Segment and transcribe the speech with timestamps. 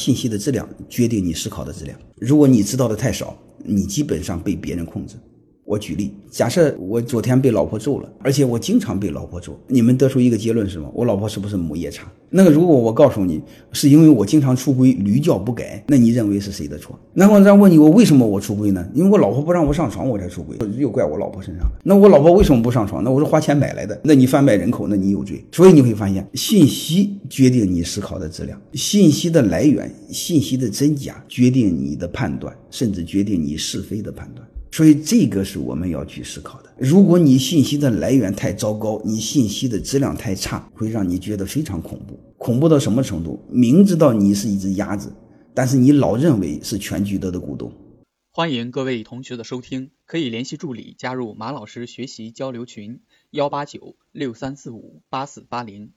[0.00, 1.98] 信息的质量决定你思考的质量。
[2.16, 5.16] 如果你知道的太少，你基本上被别人控制。
[5.70, 10.90] 我举例，假设我昨天被老婆揍了，而且我经常被老婆揍，你们得出一个结论是什么？
[10.92, 12.10] 我老婆是不是母夜叉？
[12.28, 13.40] 那个如果我告诉你
[13.70, 16.98] 是因为我经常出轨屡教不改，那你认为是谁的错？
[17.14, 18.84] 那我再问你，我为什么我出轨呢？
[18.94, 21.64] 因为我老婆不让我上床，我才出轨，又怪我老婆身上。
[21.84, 23.04] 那我老婆为什么不上床？
[23.04, 25.40] 那我是花钱买来的，那你贩卖人口，那你有罪。
[25.52, 34.44] 所以你会发现，信息决定你思考的质量，信息的来源、信息的真假决定你的判断，甚至决定你是非的判断。
[34.72, 36.72] 所以这个是我们要去思考的。
[36.78, 42.18] 如果你信息的来源太糟糕，你信息的质量太差，会让你觉得非常恐怖。
[42.38, 43.44] 恐怖到什么程度？
[43.50, 45.12] 明知道你是一只鸭子，
[45.52, 47.72] 但是你老认为是全聚德的股东。
[48.32, 53.00] 欢迎各位同学的收听，可以联系助理加入马老师学习交流群：
[53.30, 55.90] 幺八九六三四五八四八零。